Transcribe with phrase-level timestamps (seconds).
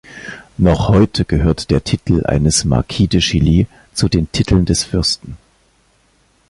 [0.57, 5.37] Noch heute gehört der Titel eines Marquis de Chilly zu den Titeln des Fürsten.